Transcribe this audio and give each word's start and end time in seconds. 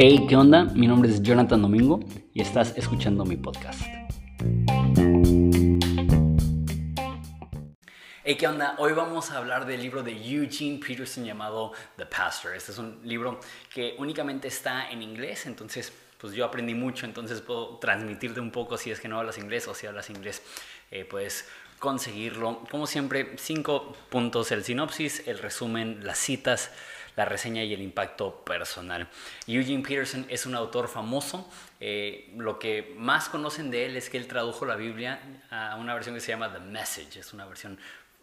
Hey, 0.00 0.26
¿qué 0.28 0.36
onda? 0.36 0.62
Mi 0.62 0.86
nombre 0.86 1.10
es 1.10 1.20
Jonathan 1.20 1.60
Domingo 1.60 1.98
y 2.32 2.40
estás 2.40 2.72
escuchando 2.76 3.24
mi 3.24 3.36
podcast. 3.36 3.80
Hey, 8.22 8.36
¿qué 8.38 8.46
onda? 8.46 8.76
Hoy 8.78 8.92
vamos 8.92 9.32
a 9.32 9.38
hablar 9.38 9.66
del 9.66 9.82
libro 9.82 10.04
de 10.04 10.12
Eugene 10.12 10.78
Peterson 10.78 11.24
llamado 11.24 11.72
The 11.96 12.06
Pastor. 12.06 12.54
Este 12.54 12.70
es 12.70 12.78
un 12.78 13.00
libro 13.02 13.40
que 13.74 13.96
únicamente 13.98 14.46
está 14.46 14.88
en 14.90 15.02
inglés, 15.02 15.46
entonces 15.46 15.92
pues 16.18 16.32
yo 16.32 16.44
aprendí 16.44 16.76
mucho, 16.76 17.06
entonces 17.06 17.40
puedo 17.40 17.78
transmitirte 17.78 18.38
un 18.38 18.52
poco 18.52 18.76
si 18.76 18.92
es 18.92 19.00
que 19.00 19.08
no 19.08 19.18
hablas 19.18 19.36
inglés 19.38 19.66
o 19.66 19.74
si 19.74 19.88
hablas 19.88 20.10
inglés, 20.10 20.42
eh, 20.92 21.04
puedes 21.04 21.48
conseguirlo. 21.78 22.64
Como 22.70 22.86
siempre, 22.86 23.34
cinco 23.36 23.96
puntos, 24.08 24.52
el 24.52 24.64
sinopsis, 24.64 25.26
el 25.26 25.38
resumen, 25.38 26.04
las 26.04 26.18
citas, 26.18 26.70
la 27.16 27.24
reseña 27.24 27.64
y 27.64 27.74
el 27.74 27.82
impacto 27.82 28.44
personal. 28.44 29.08
Eugene 29.46 29.82
Peterson 29.82 30.26
es 30.28 30.46
un 30.46 30.54
autor 30.54 30.88
famoso. 30.88 31.50
Eh, 31.80 32.32
lo 32.36 32.58
que 32.58 32.94
más 32.96 33.28
conocen 33.28 33.70
de 33.70 33.86
él 33.86 33.96
es 33.96 34.08
que 34.08 34.18
él 34.18 34.28
tradujo 34.28 34.64
la 34.66 34.76
Biblia 34.76 35.20
a 35.50 35.76
una 35.76 35.94
versión 35.94 36.14
que 36.14 36.20
se 36.20 36.32
llama 36.32 36.52
The 36.52 36.60
Message. 36.60 37.18
Es 37.18 37.32
una 37.32 37.44
versión 37.46 37.78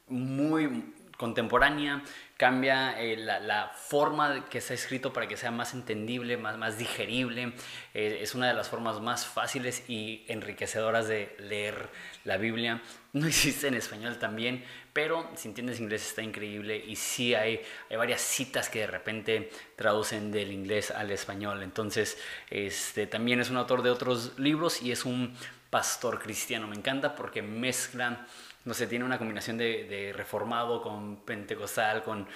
muy 0.07 0.93
contemporánea, 1.17 2.03
cambia 2.37 2.99
eh, 2.99 3.15
la, 3.17 3.71
forma 3.75 4.45
que 4.49 4.57
está 4.57 4.73
escrito 4.73 5.13
para 5.13 5.27
que 5.27 5.37
sea 5.37 5.51
más 5.51 5.73
entendible, 5.73 6.37
más, 6.37 6.57
más 6.57 6.77
digerible. 6.77 7.53
Eh, 7.93 8.19
es 8.21 8.35
una 8.35 8.47
de 8.47 8.53
las 8.53 8.69
formas 8.69 8.99
más 8.99 9.25
fáciles 9.25 9.83
y 9.87 10.25
enriquecedoras 10.27 11.07
de 11.07 11.35
leer 11.39 11.89
la 12.25 12.37
Biblia. 12.37 12.81
No 13.13 13.27
existe 13.27 13.67
en 13.67 13.75
español 13.75 14.17
también, 14.19 14.63
pero 14.91 15.29
si 15.35 15.47
entiendes 15.47 15.79
inglés 15.79 16.05
está 16.05 16.21
increíble 16.21 16.77
y 16.77 16.95
sí 16.95 17.35
hay, 17.35 17.61
hay 17.89 17.97
varias 17.97 18.21
citas 18.21 18.69
que 18.69 18.79
de 18.79 18.87
repente 18.87 19.49
traducen 19.75 20.31
del 20.31 20.51
inglés 20.51 20.91
al 20.91 21.11
español. 21.11 21.63
Entonces, 21.63 22.17
este, 22.49 23.07
también 23.07 23.39
es 23.39 23.49
un 23.49 23.57
autor 23.57 23.81
de 23.81 23.91
otros 23.91 24.37
libros 24.37 24.81
y 24.81 24.91
es 24.91 25.05
un 25.05 25.33
pastor 25.69 26.19
cristiano. 26.19 26.67
Me 26.67 26.75
encanta 26.75 27.15
porque 27.15 27.41
mezcla 27.41 28.25
no 28.65 28.73
sé, 28.73 28.87
tiene 28.87 29.05
una 29.05 29.19
combinación 29.19 29.57
de, 29.57 30.11
reformado 30.15 30.81
con 30.81 31.17
pentecostal, 31.17 32.03
con, 32.03 32.27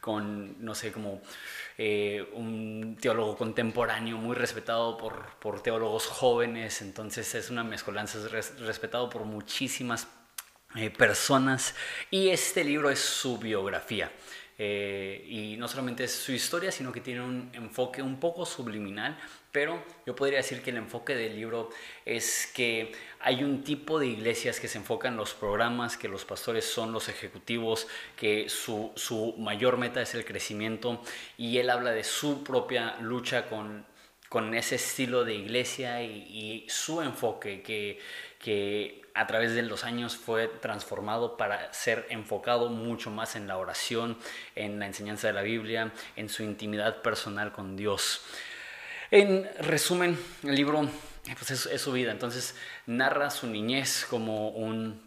con 0.00 0.62
no 0.62 0.74
sé, 0.74 0.90
como 0.90 1.22
eh, 1.78 2.28
un 2.34 2.98
teólogo 3.00 3.36
contemporáneo 3.36 4.18
muy 4.18 4.34
respetado 4.34 4.96
por, 4.96 5.36
por, 5.38 5.62
teólogos 5.62 6.06
jóvenes, 6.06 6.82
entonces 6.82 7.32
es 7.36 7.50
una 7.50 7.62
mezcolanza, 7.62 8.18
es 8.18 8.58
respetado 8.60 9.08
por 9.08 9.24
muchísimas 9.24 10.08
eh, 10.74 10.90
personas 10.90 11.76
y 12.10 12.30
este 12.30 12.64
libro 12.64 12.90
es 12.90 12.98
su 12.98 13.38
biografía. 13.38 14.10
Eh, 14.58 15.22
y 15.28 15.56
no 15.58 15.68
solamente 15.68 16.04
es 16.04 16.12
su 16.12 16.32
historia, 16.32 16.72
sino 16.72 16.90
que 16.90 17.02
tiene 17.02 17.20
un 17.20 17.50
enfoque 17.52 18.00
un 18.00 18.18
poco 18.18 18.46
subliminal, 18.46 19.16
pero 19.56 19.82
yo 20.04 20.14
podría 20.14 20.36
decir 20.36 20.60
que 20.60 20.68
el 20.68 20.76
enfoque 20.76 21.14
del 21.14 21.34
libro 21.34 21.70
es 22.04 22.52
que 22.54 22.92
hay 23.20 23.42
un 23.42 23.64
tipo 23.64 23.98
de 23.98 24.06
iglesias 24.06 24.60
que 24.60 24.68
se 24.68 24.76
enfocan 24.76 25.14
en 25.14 25.16
los 25.16 25.32
programas, 25.32 25.96
que 25.96 26.08
los 26.08 26.26
pastores 26.26 26.66
son 26.66 26.92
los 26.92 27.08
ejecutivos, 27.08 27.86
que 28.18 28.50
su, 28.50 28.92
su 28.96 29.34
mayor 29.38 29.78
meta 29.78 30.02
es 30.02 30.14
el 30.14 30.26
crecimiento 30.26 31.00
y 31.38 31.56
él 31.56 31.70
habla 31.70 31.92
de 31.92 32.04
su 32.04 32.44
propia 32.44 32.98
lucha 33.00 33.48
con, 33.48 33.86
con 34.28 34.52
ese 34.52 34.74
estilo 34.74 35.24
de 35.24 35.36
iglesia 35.36 36.02
y, 36.02 36.66
y 36.66 36.68
su 36.68 37.00
enfoque 37.00 37.62
que, 37.62 37.98
que 38.38 39.00
a 39.14 39.26
través 39.26 39.54
de 39.54 39.62
los 39.62 39.84
años 39.84 40.18
fue 40.18 40.48
transformado 40.48 41.38
para 41.38 41.72
ser 41.72 42.06
enfocado 42.10 42.68
mucho 42.68 43.10
más 43.10 43.36
en 43.36 43.48
la 43.48 43.56
oración, 43.56 44.18
en 44.54 44.78
la 44.78 44.84
enseñanza 44.84 45.28
de 45.28 45.32
la 45.32 45.40
Biblia, 45.40 45.92
en 46.14 46.28
su 46.28 46.42
intimidad 46.42 47.00
personal 47.00 47.52
con 47.52 47.74
Dios. 47.74 48.20
En 49.10 49.48
resumen, 49.60 50.18
el 50.42 50.56
libro 50.56 50.88
pues 51.38 51.66
es, 51.66 51.80
su 51.80 51.92
vida, 51.92 52.10
entonces 52.10 52.56
narra 52.86 53.30
su 53.30 53.46
niñez 53.46 54.04
como 54.08 54.48
un 54.50 55.06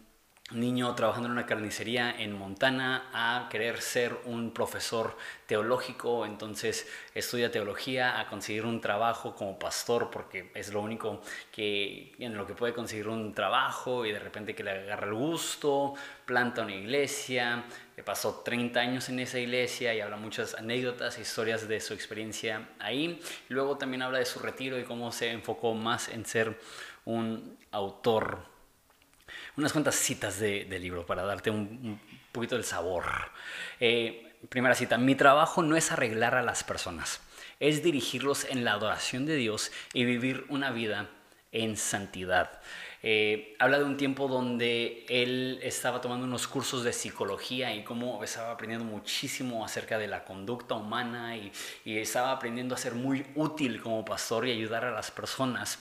niño 0.52 0.94
trabajando 0.94 1.26
en 1.26 1.32
una 1.32 1.46
carnicería 1.46 2.10
en 2.18 2.32
Montana 2.32 3.10
a 3.12 3.48
querer 3.50 3.80
ser 3.80 4.16
un 4.24 4.52
profesor 4.52 5.16
teológico, 5.46 6.26
entonces 6.26 6.88
estudia 7.14 7.50
teología, 7.50 8.18
a 8.18 8.26
conseguir 8.26 8.64
un 8.64 8.80
trabajo 8.80 9.34
como 9.34 9.58
pastor, 9.58 10.10
porque 10.10 10.50
es 10.54 10.72
lo 10.72 10.80
único 10.80 11.20
que, 11.52 12.12
en 12.18 12.36
lo 12.36 12.46
que 12.46 12.54
puede 12.54 12.72
conseguir 12.72 13.06
un 13.08 13.34
trabajo 13.34 14.04
y 14.06 14.12
de 14.12 14.18
repente 14.18 14.54
que 14.54 14.64
le 14.64 14.70
agarra 14.70 15.06
el 15.06 15.14
gusto, 15.14 15.94
planta 16.24 16.62
una 16.62 16.74
iglesia, 16.74 17.64
pasó 18.02 18.42
30 18.44 18.80
años 18.80 19.08
en 19.08 19.20
esa 19.20 19.38
iglesia 19.38 19.94
y 19.94 20.00
habla 20.00 20.16
muchas 20.16 20.54
anécdotas, 20.54 21.18
historias 21.18 21.68
de 21.68 21.80
su 21.80 21.94
experiencia 21.94 22.68
ahí. 22.78 23.20
Luego 23.48 23.78
también 23.78 24.02
habla 24.02 24.18
de 24.18 24.26
su 24.26 24.38
retiro 24.38 24.78
y 24.78 24.84
cómo 24.84 25.12
se 25.12 25.30
enfocó 25.30 25.74
más 25.74 26.08
en 26.08 26.24
ser 26.24 26.58
un 27.04 27.58
autor 27.70 28.50
unas 29.56 29.72
cuantas 29.72 29.94
citas 29.94 30.38
de, 30.38 30.64
libro 30.78 31.04
para 31.06 31.22
darte 31.22 31.50
un, 31.50 32.00
poquito 32.32 32.54
del 32.54 32.64
sabor. 32.64 33.04
Eh, 33.78 34.32
primera 34.48 34.74
cita, 34.74 34.98
mi 34.98 35.14
trabajo 35.14 35.62
no 35.62 35.76
es 35.76 35.92
arreglar 35.92 36.34
a 36.34 36.42
las 36.42 36.64
personas, 36.64 37.20
es 37.58 37.82
dirigirlos 37.82 38.44
en 38.44 38.64
la 38.64 38.72
adoración 38.72 39.26
de 39.26 39.36
Dios 39.36 39.72
y 39.92 40.04
vivir 40.04 40.46
una 40.48 40.70
vida 40.70 41.08
en 41.52 41.76
santidad. 41.76 42.60
Eh, 43.02 43.56
habla 43.58 43.78
de 43.78 43.84
un 43.84 43.96
tiempo 43.96 44.28
donde 44.28 45.06
él 45.08 45.58
estaba 45.62 46.00
tomando 46.00 46.26
unos 46.26 46.46
cursos 46.46 46.84
de 46.84 46.92
psicología 46.92 47.74
y 47.74 47.82
cómo 47.82 48.22
estaba 48.22 48.52
aprendiendo 48.52 48.84
muchísimo 48.84 49.64
acerca 49.64 49.96
de 49.96 50.06
la 50.06 50.24
conducta 50.24 50.74
humana 50.74 51.36
y, 51.36 51.50
y 51.84 51.98
estaba 51.98 52.32
aprendiendo 52.32 52.74
a 52.74 52.78
ser 52.78 52.94
muy 52.94 53.24
útil 53.34 53.80
como 53.80 54.04
pastor 54.04 54.46
y 54.46 54.52
ayudar 54.52 54.84
a 54.84 54.90
las 54.90 55.10
personas. 55.10 55.78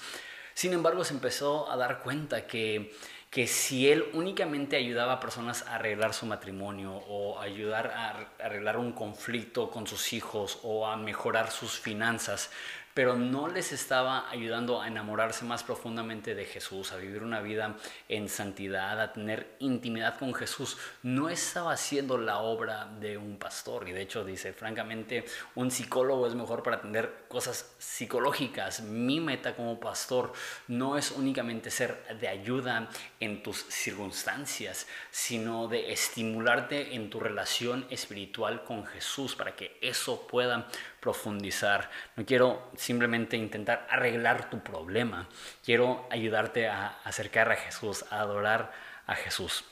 Sin 0.54 0.74
embargo, 0.74 1.04
se 1.04 1.14
empezó 1.14 1.70
a 1.70 1.76
dar 1.76 2.00
cuenta 2.00 2.48
que 2.48 2.92
que 3.30 3.46
si 3.46 3.90
él 3.90 4.06
únicamente 4.14 4.76
ayudaba 4.76 5.14
a 5.14 5.20
personas 5.20 5.64
a 5.68 5.76
arreglar 5.76 6.14
su 6.14 6.26
matrimonio 6.26 6.94
o 6.94 7.40
ayudar 7.40 7.88
a 7.88 8.28
arreglar 8.44 8.78
un 8.78 8.92
conflicto 8.92 9.70
con 9.70 9.86
sus 9.86 10.14
hijos 10.14 10.60
o 10.64 10.88
a 10.88 10.98
mejorar 10.98 11.52
sus 11.52 11.80
finanzas, 11.80 12.50
pero 13.00 13.16
no 13.16 13.48
les 13.48 13.72
estaba 13.72 14.30
ayudando 14.30 14.82
a 14.82 14.88
enamorarse 14.90 15.46
más 15.46 15.64
profundamente 15.64 16.36
de 16.36 16.44
Jesús, 16.44 16.92
a 16.92 16.98
vivir 16.98 17.24
una 17.24 17.40
vida 17.40 17.78
en 18.10 18.28
santidad, 18.28 19.00
a 19.00 19.14
tener 19.14 19.56
intimidad 19.60 20.20
con 20.20 20.34
Jesús. 20.34 20.78
No 21.02 21.30
estaba 21.30 21.72
haciendo 21.72 22.18
la 22.18 22.40
obra 22.40 22.90
de 23.00 23.18
un 23.18 23.38
pastor 23.38 23.88
y 23.88 23.94
de 23.94 24.02
hecho 24.02 24.26
dice, 24.26 24.52
francamente, 24.52 25.24
un 25.56 25.72
psicólogo 25.72 26.28
es 26.28 26.36
mejor 26.36 26.62
para 26.62 26.76
atender 26.76 27.24
cosas 27.30 27.74
psicológicas. 27.78 28.82
Mi 28.82 29.22
meta 29.22 29.56
como 29.56 29.80
pastor 29.80 30.34
no 30.68 30.98
es 30.98 31.12
únicamente 31.12 31.72
ser 31.72 32.04
de 32.20 32.28
ayuda 32.28 32.90
en 33.22 33.42
tus 33.42 33.60
circunstancias, 33.70 34.88
sino 35.10 35.70
de 35.70 35.94
estimularte 35.94 36.96
en 36.96 37.10
tu 37.10 37.22
relación 37.22 37.88
espiritual 37.90 38.66
con 38.66 38.86
Jesús 38.86 39.38
para 39.38 39.56
que 39.56 39.78
eso 39.80 40.28
pueda 40.28 40.68
profundizar. 41.00 41.90
No 42.18 42.26
quiero 42.26 42.70
simplemente 42.90 43.38
intentar 43.38 43.86
arreglar 43.88 44.50
tu 44.50 44.64
problema. 44.64 45.30
Quiero 45.64 46.08
ayudarte 46.10 46.68
a 46.68 46.98
acercar 47.04 47.52
a 47.52 47.56
Jesús, 47.56 48.04
a 48.10 48.22
adorar 48.22 48.72
a 49.06 49.14
Jesús. 49.14 49.64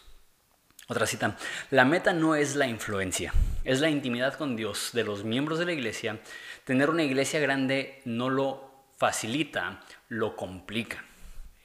Otra 0.88 1.08
cita. 1.08 1.36
La 1.72 1.84
meta 1.84 2.14
no 2.14 2.36
es 2.36 2.56
la 2.56 2.68
influencia, 2.68 3.34
es 3.64 3.82
la 3.82 3.90
intimidad 3.90 4.36
con 4.36 4.56
Dios 4.56 4.92
de 4.94 5.04
los 5.04 5.24
miembros 5.24 5.58
de 5.58 5.66
la 5.66 5.72
iglesia. 5.72 6.20
Tener 6.64 6.92
una 6.92 7.02
iglesia 7.02 7.40
grande 7.40 8.04
no 8.06 8.30
lo 8.30 8.86
facilita, 8.98 9.82
lo 10.10 10.36
complica. 10.36 11.04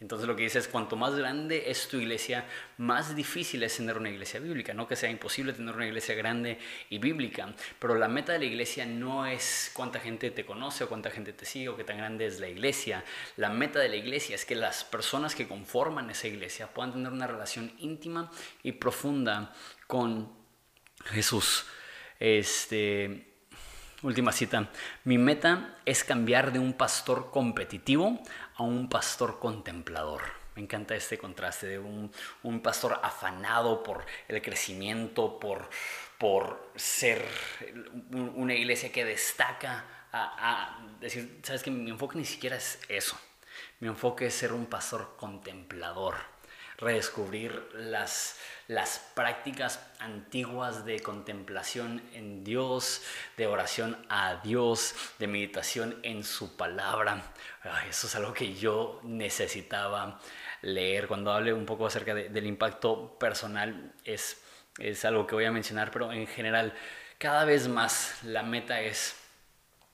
Entonces 0.02 0.26
lo 0.26 0.34
que 0.34 0.42
dice 0.42 0.58
es, 0.58 0.66
cuanto 0.66 0.96
más 0.96 1.14
grande 1.14 1.70
es 1.70 1.86
tu 1.86 1.96
iglesia, 1.96 2.44
más 2.76 3.14
difícil 3.14 3.62
es 3.62 3.76
tener 3.76 3.96
una 3.96 4.10
iglesia 4.10 4.40
bíblica. 4.40 4.74
No 4.74 4.88
que 4.88 4.96
sea 4.96 5.08
imposible 5.08 5.52
tener 5.52 5.76
una 5.76 5.86
iglesia 5.86 6.16
grande 6.16 6.58
y 6.90 6.98
bíblica, 6.98 7.54
pero 7.78 7.94
la 7.94 8.08
meta 8.08 8.32
de 8.32 8.40
la 8.40 8.44
iglesia 8.46 8.84
no 8.84 9.24
es 9.26 9.70
cuánta 9.72 10.00
gente 10.00 10.32
te 10.32 10.44
conoce 10.44 10.82
o 10.82 10.88
cuánta 10.88 11.08
gente 11.12 11.32
te 11.32 11.44
sigue 11.44 11.68
o 11.68 11.76
qué 11.76 11.84
tan 11.84 11.98
grande 11.98 12.26
es 12.26 12.40
la 12.40 12.48
iglesia. 12.48 13.04
La 13.36 13.50
meta 13.50 13.78
de 13.78 13.90
la 13.90 13.96
iglesia 13.96 14.34
es 14.34 14.44
que 14.44 14.56
las 14.56 14.82
personas 14.82 15.36
que 15.36 15.46
conforman 15.46 16.10
esa 16.10 16.26
iglesia 16.26 16.66
puedan 16.66 16.94
tener 16.94 17.12
una 17.12 17.28
relación 17.28 17.72
íntima 17.78 18.28
y 18.64 18.72
profunda 18.72 19.54
con 19.86 20.32
Jesús. 21.04 21.64
Este, 22.18 23.32
Última 24.02 24.32
cita. 24.32 24.68
Mi 25.04 25.16
meta 25.16 25.76
es 25.84 26.02
cambiar 26.02 26.52
de 26.52 26.58
un 26.58 26.72
pastor 26.72 27.30
competitivo 27.30 28.20
un 28.62 28.88
pastor 28.88 29.38
contemplador. 29.38 30.22
Me 30.54 30.62
encanta 30.62 30.94
este 30.94 31.16
contraste 31.16 31.66
de 31.66 31.78
un, 31.78 32.10
pastor 32.62 33.00
afanado 33.02 33.82
por 33.82 34.04
el 34.28 34.42
crecimiento, 34.42 35.38
por, 35.38 35.68
por 36.18 36.70
ser 36.76 37.24
una 38.10 38.54
iglesia 38.54 38.92
que 38.92 39.04
destaca, 39.04 39.84
a, 40.12 40.50
a 40.50 40.98
decir, 41.00 41.40
sabes 41.42 41.62
que 41.62 41.70
mi 41.70 41.90
enfoque 41.90 42.18
ni 42.18 42.24
siquiera 42.26 42.56
es 42.56 42.78
eso. 42.88 43.18
Mi 43.80 43.88
enfoque 43.88 44.26
es 44.26 44.34
ser 44.34 44.52
un 44.52 44.66
pastor 44.66 45.16
contemplador 45.16 46.31
redescubrir 46.82 47.68
las, 47.74 48.38
las 48.66 48.98
prácticas 49.14 49.80
antiguas 50.00 50.84
de 50.84 51.00
contemplación 51.00 52.02
en 52.12 52.42
Dios, 52.42 53.02
de 53.36 53.46
oración 53.46 53.96
a 54.08 54.40
Dios, 54.42 54.94
de 55.18 55.28
meditación 55.28 55.98
en 56.02 56.24
su 56.24 56.56
palabra. 56.56 57.22
eso 57.88 58.08
es 58.08 58.14
algo 58.16 58.34
que 58.34 58.54
yo 58.54 59.00
necesitaba 59.04 60.20
leer. 60.60 61.06
Cuando 61.06 61.32
hable 61.32 61.52
un 61.52 61.64
poco 61.64 61.86
acerca 61.86 62.14
del 62.14 62.46
impacto 62.46 63.16
personal, 63.18 63.94
es, 64.04 64.42
es 64.78 65.04
algo 65.04 65.26
que 65.26 65.36
voy 65.36 65.44
a 65.44 65.52
mencionar, 65.52 65.90
pero 65.92 66.12
en 66.12 66.26
general, 66.26 66.74
cada 67.18 67.44
vez 67.44 67.68
más 67.68 68.22
la 68.24 68.42
meta 68.42 68.80
es 68.80 69.16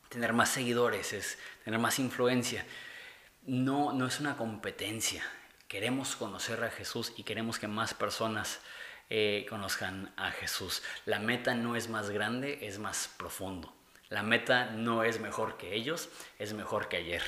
tener 0.08 0.32
más 0.32 0.49
seguidores, 0.49 1.12
es 1.12 1.38
tener 1.64 1.79
más 1.79 1.99
influencia. 1.99 2.64
No, 3.44 3.93
no 3.93 4.06
es 4.06 4.20
una 4.20 4.37
competencia. 4.37 5.23
Queremos 5.69 6.17
conocer 6.17 6.65
a 6.65 6.70
Jesús 6.70 7.12
y 7.19 7.25
queremos 7.25 7.59
que 7.59 7.69
más 7.69 7.93
personas 7.93 8.59
eh, 9.11 9.44
conozcan 9.50 10.11
a 10.17 10.31
Jesús. 10.31 10.82
La 11.05 11.19
meta 11.19 11.55
no 11.55 11.76
es 11.76 11.91
más 11.91 12.09
grande, 12.09 12.61
es 12.62 12.79
más 12.79 13.11
profundo. 13.19 13.70
La 14.09 14.23
meta 14.23 14.70
no 14.70 15.05
es 15.05 15.20
mejor 15.20 15.59
que 15.59 15.75
ellos, 15.75 16.09
es 16.38 16.55
mejor 16.55 16.88
que 16.88 16.97
ayer. 16.97 17.23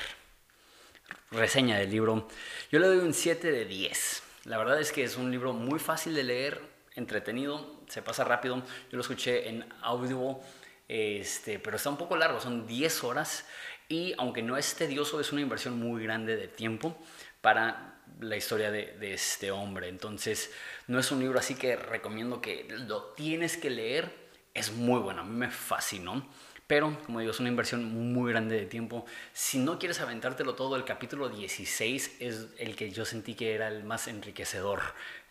Reseña 1.29 1.77
del 1.77 1.91
libro. 1.91 2.27
Yo 2.71 2.79
le 2.79 2.87
doy 2.87 2.97
un 2.97 3.13
7 3.13 3.51
de 3.51 3.65
10. 3.65 4.23
La 4.45 4.57
verdad 4.57 4.81
es 4.81 4.91
que 4.91 5.03
es 5.03 5.17
un 5.17 5.29
libro 5.29 5.53
muy 5.53 5.77
fácil 5.77 6.15
de 6.15 6.23
leer, 6.23 6.61
entretenido, 6.95 7.83
se 7.89 8.01
pasa 8.01 8.23
rápido. 8.23 8.55
Yo 8.55 8.97
lo 8.97 9.01
escuché 9.01 9.49
en 9.49 9.71
audio 9.83 10.39
este, 10.87 11.59
pero 11.59 11.77
está 11.77 11.89
un 11.89 11.97
poco 11.97 12.17
largo, 12.17 12.41
son 12.41 12.67
10 12.67 13.03
horas 13.05 13.45
y 13.87 14.13
aunque 14.17 14.41
no 14.41 14.57
es 14.57 14.75
tedioso, 14.75 15.21
es 15.21 15.31
una 15.31 15.39
inversión 15.39 15.79
muy 15.79 16.03
grande 16.03 16.35
de 16.35 16.49
tiempo 16.49 16.97
para 17.41 17.99
la 18.19 18.37
historia 18.37 18.71
de, 18.71 19.13
este 19.13 19.51
hombre. 19.51 19.87
Entonces, 19.87 20.51
no 20.87 20.99
es 20.99 21.11
un 21.11 21.19
libro 21.19 21.39
así 21.39 21.55
que 21.55 21.75
recomiendo 21.75 22.41
que 22.41 22.67
lo 22.69 23.05
tienes 23.13 23.57
que 23.57 23.69
leer. 23.69 24.11
Es 24.53 24.71
muy 24.71 24.99
bueno, 24.99 25.21
a 25.21 25.23
mí 25.23 25.35
me 25.35 25.49
fascinó. 25.49 26.27
Pero, 26.67 26.97
como 27.05 27.19
digo, 27.19 27.31
es 27.31 27.39
una 27.39 27.49
inversión 27.49 27.83
muy 28.13 28.31
grande 28.31 28.55
de 28.55 28.65
tiempo. 28.65 29.05
Si 29.33 29.59
no 29.59 29.77
quieres 29.77 29.99
aventártelo 29.99 30.55
todo, 30.55 30.75
el 30.77 30.85
capítulo 30.85 31.27
16 31.27 32.17
es 32.19 32.47
el 32.57 32.75
que 32.75 32.91
yo 32.91 33.03
sentí 33.03 33.35
que 33.35 33.53
era 33.53 33.67
el 33.67 33.83
más 33.83 34.07
enriquecedor. 34.07 34.81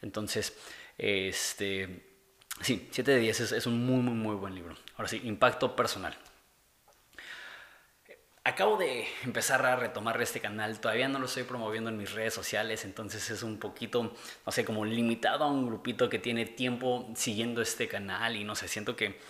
Entonces, 0.02 0.54
este, 0.98 2.10
Sí, 2.60 2.88
7 2.90 3.10
de 3.12 3.20
10 3.20 3.52
es, 3.52 3.66
un 3.66 3.84
muy, 3.84 4.02
muy, 4.02 4.14
muy 4.14 4.34
buen 4.34 4.54
libro. 4.54 4.74
Ahora 4.96 5.08
sí, 5.08 5.20
impacto 5.24 5.74
personal. 5.74 6.16
Acabo 8.42 8.78
de 8.78 9.06
empezar 9.24 9.64
a 9.66 9.76
retomar 9.76 10.20
este 10.22 10.40
canal, 10.40 10.80
todavía 10.80 11.08
no 11.08 11.18
lo 11.18 11.26
estoy 11.26 11.42
promoviendo 11.42 11.90
en 11.90 11.98
mis 11.98 12.12
redes 12.12 12.34
sociales, 12.34 12.84
entonces 12.84 13.28
es 13.30 13.42
un 13.42 13.58
poquito, 13.58 14.14
no 14.46 14.52
sé, 14.52 14.64
como 14.64 14.84
limitado 14.84 15.44
a 15.44 15.50
un 15.50 15.66
grupito 15.66 16.08
que 16.08 16.18
tiene 16.18 16.46
tiempo 16.46 17.10
siguiendo 17.14 17.60
este 17.60 17.86
canal 17.88 18.36
y 18.36 18.44
no 18.44 18.54
sé, 18.54 18.68
siento 18.68 18.96
que 18.96 19.20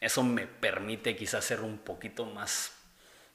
eso 0.00 0.24
me 0.24 0.46
permite 0.48 1.14
quizás 1.14 1.44
ser 1.44 1.60
un 1.60 1.78
poquito 1.78 2.26
más, 2.26 2.72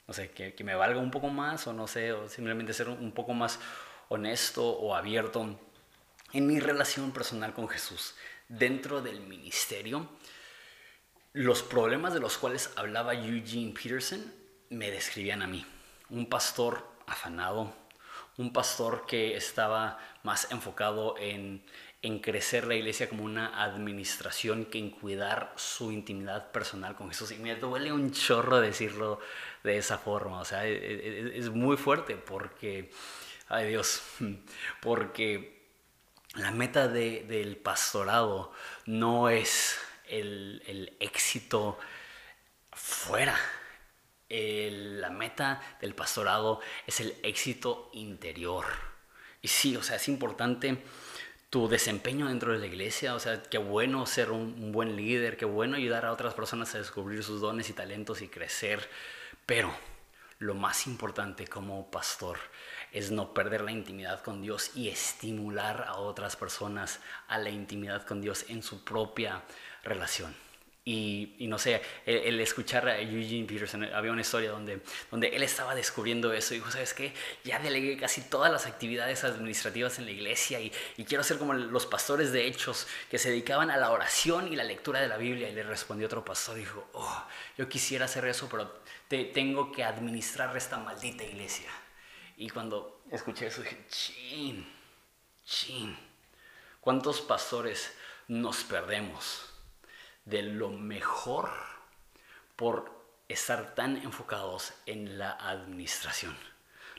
no 0.08 0.14
sé, 0.14 0.32
que, 0.32 0.54
me 0.66 0.76
valga 0.76 1.00
un 1.00 1.12
poco 1.12 1.30
más 1.30 1.68
o 1.68 1.74
no 1.74 1.88
sé, 1.88 2.12
o 2.12 2.28
simplemente 2.28 2.74
ser 2.74 2.90
un 2.90 3.14
poco 3.14 3.34
más 3.34 3.60
honesto 4.10 4.68
o 4.68 4.94
abierto 4.94 5.58
en 6.34 6.48
mi 6.48 6.60
relación 6.60 7.12
personal 7.12 7.54
con 7.54 7.70
Jesús 7.70 8.16
dentro 8.50 9.02
del 9.02 9.22
ministerio, 9.22 10.10
los 11.32 11.64
problemas 11.64 12.14
de 12.14 12.20
los 12.20 12.38
cuales 12.38 12.72
hablaba 12.76 13.14
Eugene 13.14 13.74
Peterson 13.74 14.47
me 14.70 14.92
describían 14.92 15.42
a 15.42 15.48
mí. 15.48 15.66
Un 16.10 16.28
pastor 16.28 16.88
afanado, 17.06 17.74
un 18.38 18.54
pastor 18.54 19.06
que 19.06 19.36
estaba 19.36 20.00
más 20.24 20.52
enfocado 20.52 21.16
en, 21.18 21.64
crecer 22.22 22.66
la 22.66 22.76
iglesia 22.76 23.10
como 23.10 23.26
una 23.26 23.62
administración 23.62 24.64
que 24.64 24.80
en 24.80 24.92
cuidar 24.92 25.52
su 25.58 25.92
intimidad 25.92 26.52
personal 26.52 26.96
con 26.96 27.10
Jesús. 27.10 27.32
Y 27.32 27.36
me 27.36 27.56
duele 27.56 27.92
un 27.92 28.12
chorro 28.12 28.62
decirlo 28.62 29.20
de 29.64 29.78
esa 29.78 29.98
forma. 29.98 30.40
O 30.40 30.46
sea, 30.46 30.66
es, 30.66 30.82
e, 30.82 31.34
e, 31.36 31.38
es 31.38 31.50
muy 31.50 31.76
fuerte 31.76 32.16
porque, 32.16 32.92
ay 33.50 33.68
Dios, 33.68 34.02
porque 34.82 35.58
la 36.36 36.52
meta 36.52 36.88
del 36.88 37.58
pastorado 37.58 38.52
no 38.86 39.30
es 39.30 39.78
el, 40.08 40.96
éxito 41.00 41.78
fuera. 42.72 43.38
La 44.30 45.10
meta 45.10 45.62
del 45.82 45.96
pastorado 45.96 46.60
es 46.86 47.00
el 47.00 47.16
éxito 47.24 47.90
interior. 47.94 48.66
Y 49.42 49.48
sí, 49.48 49.76
o 49.76 49.84
sea, 49.84 49.96
es 49.96 50.08
importante 50.08 50.84
tu 51.50 51.70
desempeño 51.70 52.28
dentro 52.28 52.52
de 52.52 52.60
la 52.60 52.66
iglesia, 52.66 53.16
o 53.16 53.20
sea, 53.20 53.42
qué 53.44 53.58
bueno 53.58 54.06
ser 54.06 54.32
un, 54.32 54.72
buen 54.72 54.96
líder, 54.98 55.38
qué 55.38 55.46
bueno 55.46 55.78
ayudar 55.78 56.06
a 56.06 56.12
otras 56.12 56.34
personas 56.34 56.76
a 56.76 56.80
descubrir 56.80 57.24
sus 57.24 57.40
dones 57.40 57.70
y 57.70 57.74
talentos 57.74 58.22
y 58.22 58.28
crecer, 58.28 58.90
pero 59.46 59.74
lo 60.40 60.54
más 60.54 60.88
importante 60.88 61.48
como 61.48 61.90
pastor 61.90 62.38
es 62.92 63.12
no 63.12 63.34
perder 63.34 63.62
la 63.62 63.72
intimidad 63.72 64.22
con 64.24 64.42
Dios 64.42 64.72
y 64.76 64.90
estimular 64.90 65.86
a 65.88 65.96
otras 65.96 66.36
personas 66.36 67.00
a 67.28 67.38
la 67.38 67.50
intimidad 67.50 68.06
con 68.06 68.22
Dios 68.22 68.46
en 68.50 68.62
su 68.62 68.84
propia 68.84 69.42
relación. 69.84 70.47
Y, 70.90 71.48
no 71.50 71.60
sé, 71.60 71.82
el, 72.06 72.40
escuchar 72.40 72.88
a 72.88 72.98
Eugene 72.98 73.46
Peterson, 73.46 73.84
había 73.94 74.10
una 74.10 74.22
historia 74.22 74.52
donde, 74.52 74.80
donde 75.12 75.28
él 75.28 75.44
estaba 75.44 75.76
descubriendo 75.76 76.32
eso 76.32 76.54
y 76.54 76.60
dijo, 76.60 76.72
¿sabes 76.72 76.94
qué? 76.94 77.14
Ya 77.44 77.60
delegué 77.60 77.98
casi 77.98 78.22
todas 78.22 78.50
las 78.50 78.66
actividades 78.68 79.26
administrativas 79.26 80.00
en 80.00 80.06
la 80.06 80.12
iglesia 80.12 80.62
y, 80.62 80.72
quiero 81.04 81.26
ser 81.26 81.40
como 81.40 81.54
los 81.54 81.86
pastores 81.88 82.32
de 82.32 82.48
hechos 82.48 82.88
que 83.12 83.18
se 83.18 83.32
dedicaban 83.32 83.70
a 83.70 83.76
la 83.76 83.92
oración 83.92 84.48
y 84.48 84.56
la 84.56 84.64
lectura 84.64 85.02
de 85.02 85.10
la 85.10 85.18
Biblia. 85.18 85.50
Y 85.50 85.54
le 85.56 85.64
respondió 85.64 86.08
otro 86.08 86.24
pastor, 86.24 86.56
dijo, 86.56 86.88
oh, 86.94 87.28
yo 87.58 87.68
quisiera 87.68 88.06
hacer 88.06 88.24
eso, 88.24 88.48
pero 88.50 88.80
te, 89.10 89.26
tengo 89.26 89.74
que 89.74 89.84
administrar 89.84 90.56
esta 90.56 90.78
maldita 90.78 91.26
iglesia. 91.26 91.70
Y 92.38 92.50
cuando 92.50 93.02
escuché 93.12 93.48
eso 93.48 93.62
dije, 93.62 93.84
chin, 93.90 94.74
chin, 95.44 95.98
¿cuántos 96.80 97.20
pastores 97.20 97.94
nos 98.30 98.64
perdemos 98.64 99.57
de 100.30 100.44
lo 100.44 100.70
mejor 100.70 101.50
por 102.56 102.92
estar 103.28 103.76
tan 103.76 103.98
enfocados 103.98 104.74
en 104.86 105.18
la 105.18 105.32
administración? 105.32 106.36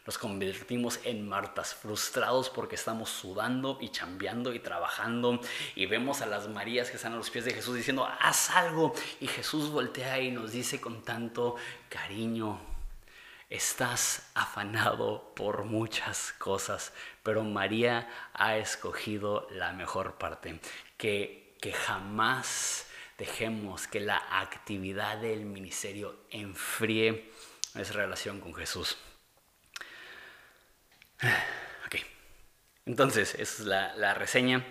Nos 0.07 0.17
convertimos 0.17 1.01
en 1.05 1.29
Martas, 1.29 1.75
frustrados 1.75 2.49
porque 2.49 2.77
estamos 2.77 3.11
sudando 3.11 3.77
y 3.81 3.91
chambeando 3.91 4.55
y 4.55 4.59
trabajando 4.59 5.39
y 5.75 5.85
vemos 5.85 6.23
a 6.23 6.27
las 6.27 6.49
Marías 6.49 6.89
que 6.89 6.97
están 6.97 7.13
a 7.13 7.17
los 7.17 7.29
pies 7.29 7.45
de 7.45 7.53
Jesús 7.53 7.77
diciendo, 7.77 8.09
haz 8.21 8.51
algo. 8.51 8.95
Y 9.21 9.27
Jesús 9.27 9.71
voltea 9.71 10.19
y 10.21 10.31
nos 10.31 10.53
dice 10.53 10.81
con 10.81 11.03
tanto 11.03 11.57
cariño, 11.91 12.59
Estás 13.51 14.31
afanado 14.35 15.33
por 15.35 15.65
muchas 15.65 16.35
cosas, 16.35 16.93
pero 17.23 17.45
María 17.45 18.07
ha 18.35 18.59
escogido 18.59 19.47
la 19.51 19.73
mejor 19.73 20.19
parte, 20.19 20.61
que, 20.99 21.57
que 21.59 21.73
jamás 21.73 22.88
dejemos 23.19 23.89
que 23.89 24.01
la 24.01 24.41
actividad 24.41 25.19
del 25.19 25.45
ministerio 25.45 26.25
enfríe 26.31 27.31
nuestra 27.75 28.03
relación 28.03 28.41
con 28.41 28.55
Jesús. 28.55 28.97
Ok, 31.87 31.97
entonces, 32.85 33.35
esa 33.35 33.41
es 33.41 33.61
la, 33.61 33.97
la 33.97 34.13
reseña. 34.13 34.63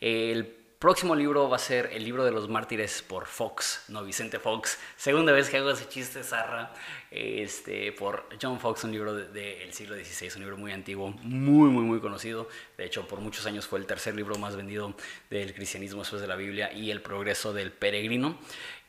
El 0.00 0.61
Próximo 0.82 1.14
libro 1.14 1.48
va 1.48 1.54
a 1.54 1.60
ser 1.60 1.90
El 1.92 2.02
libro 2.02 2.24
de 2.24 2.32
los 2.32 2.48
mártires 2.48 3.02
por 3.02 3.26
Fox, 3.26 3.84
no 3.86 4.02
Vicente 4.02 4.40
Fox. 4.40 4.80
Segunda 4.96 5.30
vez 5.30 5.48
que 5.48 5.58
hago 5.58 5.70
ese 5.70 5.88
chiste, 5.88 6.24
Zarra, 6.24 6.74
este, 7.08 7.92
por 7.92 8.26
John 8.42 8.58
Fox, 8.58 8.82
un 8.82 8.90
libro 8.90 9.14
del 9.14 9.72
siglo 9.72 9.94
XVI, 9.94 10.30
un 10.34 10.40
libro 10.40 10.56
muy 10.56 10.72
antiguo, 10.72 11.10
muy, 11.22 11.70
muy, 11.70 11.84
muy 11.84 12.00
conocido. 12.00 12.48
De 12.76 12.84
hecho, 12.84 13.06
por 13.06 13.20
muchos 13.20 13.46
años 13.46 13.68
fue 13.68 13.78
el 13.78 13.86
tercer 13.86 14.16
libro 14.16 14.34
más 14.38 14.56
vendido 14.56 14.92
del 15.30 15.54
cristianismo 15.54 16.00
después 16.00 16.20
de 16.20 16.26
la 16.26 16.34
Biblia 16.34 16.72
y 16.72 16.90
el 16.90 17.00
progreso 17.00 17.52
del 17.52 17.70
peregrino. 17.70 18.36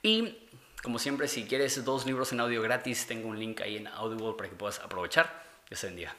Y 0.02 0.50
como 0.82 0.98
siempre, 0.98 1.28
si 1.28 1.44
quieres 1.44 1.86
dos 1.86 2.08
libros 2.08 2.34
en 2.34 2.40
audio 2.40 2.64
gratis, 2.64 3.06
tengo 3.06 3.30
un 3.30 3.38
link 3.38 3.62
ahí 3.62 3.78
en 3.78 3.86
Audible 3.86 4.34
para 4.36 4.50
que 4.50 4.56
puedas 4.56 4.80
aprovechar. 4.80 5.44
Que 5.70 5.76
se 5.76 5.86
bendiga. 5.86 6.16